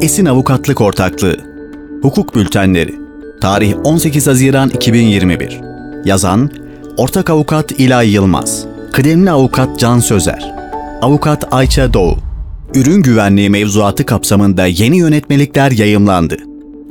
[0.00, 1.36] Esin Avukatlık Ortaklığı.
[2.02, 2.94] Hukuk Bültenleri.
[3.40, 5.60] Tarih 18 Haziran 2021
[6.04, 6.50] Yazan
[6.96, 8.66] Ortak Avukat İlay Yılmaz.
[8.92, 10.54] Kıdemli Avukat Can Sözer.
[11.02, 12.16] Avukat Ayça Doğu.
[12.74, 16.36] Ürün güvenliği mevzuatı kapsamında yeni yönetmelikler yayımlandı.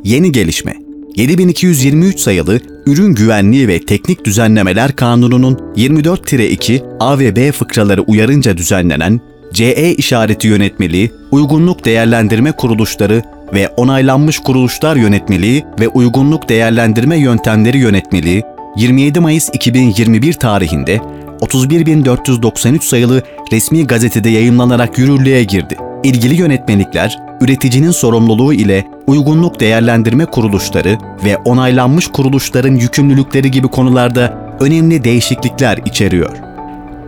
[0.04, 0.76] Yeni gelişme.
[1.16, 9.22] 7223 sayılı Ürün Güvenliği ve Teknik Düzenlemeler Kanunu'nun 24-2 A ve B fıkraları uyarınca düzenlenen
[9.60, 13.24] CE işareti yönetmeliği, uygunluk değerlendirme kuruluşları
[13.54, 18.44] ve onaylanmış kuruluşlar yönetmeliği ve uygunluk değerlendirme yöntemleri yönetmeliği
[18.78, 21.00] 27 Mayıs 2021 tarihinde
[21.42, 25.78] 31493 sayılı resmi gazetede yayımlanarak yürürlüğe girdi.
[26.04, 35.04] İlgili yönetmelikler, üreticinin sorumluluğu ile uygunluk değerlendirme kuruluşları ve onaylanmış kuruluşların yükümlülükleri gibi konularda önemli
[35.04, 36.38] değişiklikler içeriyor.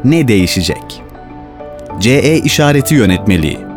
[0.03, 1.00] Ne değişecek?
[1.99, 3.71] CE işareti yönetmeliği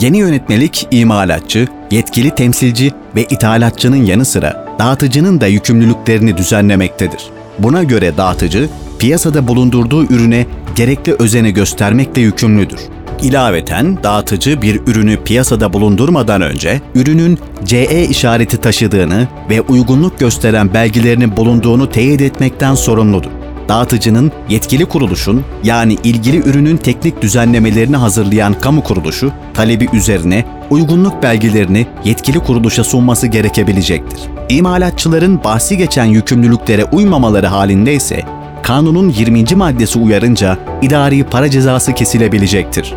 [0.00, 7.20] Yeni yönetmelik imalatçı, yetkili temsilci ve ithalatçının yanı sıra dağıtıcının da yükümlülüklerini düzenlemektedir.
[7.58, 8.68] Buna göre dağıtıcı,
[8.98, 10.46] piyasada bulundurduğu ürüne
[10.76, 12.80] gerekli özeni göstermekle yükümlüdür.
[13.22, 21.36] İlaveten dağıtıcı bir ürünü piyasada bulundurmadan önce ürünün CE işareti taşıdığını ve uygunluk gösteren belgelerinin
[21.36, 23.37] bulunduğunu teyit etmekten sorumludur.
[23.68, 31.86] Dağıtıcının yetkili kuruluşun yani ilgili ürünün teknik düzenlemelerini hazırlayan kamu kuruluşu talebi üzerine uygunluk belgelerini
[32.04, 34.20] yetkili kuruluşa sunması gerekebilecektir.
[34.48, 38.22] İmalatçıların bahsi geçen yükümlülüklere uymamaları halinde ise
[38.62, 39.44] kanunun 20.
[39.54, 42.94] maddesi uyarınca idari para cezası kesilebilecektir.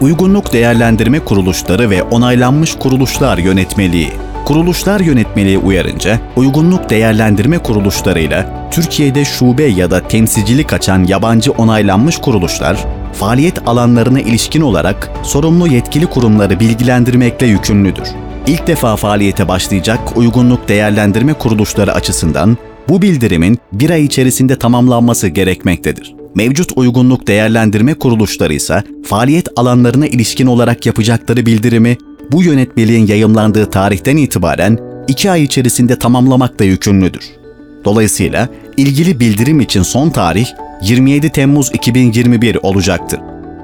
[0.00, 4.12] Uygunluk değerlendirme kuruluşları ve onaylanmış kuruluşlar yönetmeliği
[4.44, 12.84] Kuruluşlar yönetmeliği uyarınca uygunluk değerlendirme kuruluşlarıyla Türkiye'de şube ya da temsilcilik açan yabancı onaylanmış kuruluşlar
[13.12, 18.08] faaliyet alanlarına ilişkin olarak sorumlu yetkili kurumları bilgilendirmekle yükümlüdür.
[18.46, 22.56] İlk defa faaliyete başlayacak uygunluk değerlendirme kuruluşları açısından
[22.88, 26.25] bu bildirimin bir ay içerisinde tamamlanması gerekmektedir.
[26.36, 31.96] Mevcut uygunluk değerlendirme kuruluşları ise faaliyet alanlarına ilişkin olarak yapacakları bildirimi
[32.32, 37.22] bu yönetmeliğin yayımlandığı tarihten itibaren 2 ay içerisinde tamamlamakla yükümlüdür.
[37.84, 40.46] Dolayısıyla ilgili bildirim için son tarih
[40.82, 43.20] 27 Temmuz 2021 olacaktır.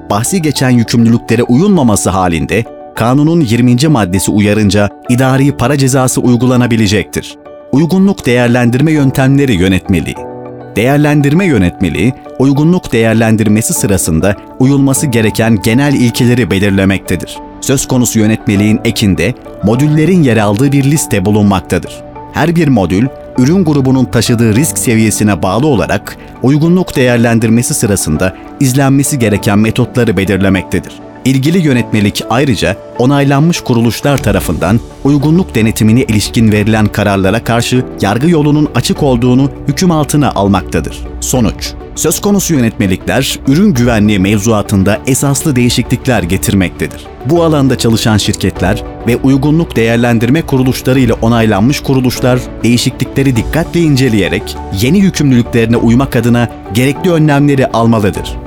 [0.09, 3.87] Bahsi geçen yükümlülüklere uyulmaması halinde kanunun 20.
[3.87, 7.37] maddesi uyarınca idari para cezası uygulanabilecektir.
[7.71, 10.33] Uygunluk değerlendirme yöntemleri yönetmeliği
[10.75, 12.13] Değerlendirme yönetmeliği,
[12.43, 17.37] uygunluk değerlendirmesi sırasında uyulması gereken genel ilkeleri belirlemektedir.
[17.61, 19.33] Söz konusu yönetmeliğin ekinde
[19.63, 22.03] modüllerin yer aldığı bir liste bulunmaktadır.
[22.33, 29.59] Her bir modül, ürün grubunun taşıdığı risk seviyesine bağlı olarak uygunluk değerlendirmesi sırasında izlenmesi gereken
[29.59, 30.93] metotları belirlemektedir.
[31.25, 39.03] İlgili yönetmelik ayrıca onaylanmış kuruluşlar tarafından uygunluk denetimine ilişkin verilen kararlara karşı yargı yolunun açık
[39.03, 41.12] olduğunu hüküm altına almaktadır.
[41.23, 47.01] Sonuç Söz konusu yönetmelikler ürün güvenliği mevzuatında esaslı değişiklikler getirmektedir.
[47.25, 54.99] Bu alanda çalışan şirketler ve uygunluk değerlendirme kuruluşları ile onaylanmış kuruluşlar değişiklikleri dikkatle inceleyerek yeni
[54.99, 58.42] yükümlülüklerine uymak adına gerekli önlemleri almalıdır.